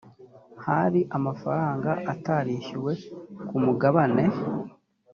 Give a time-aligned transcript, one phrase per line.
[0.65, 2.93] hari amafaranga atarishyuwe
[3.47, 4.23] ku mugabane